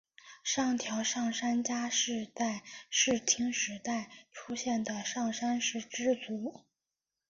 [0.43, 6.65] 上条上杉家是在室町时代出现的上杉氏支族。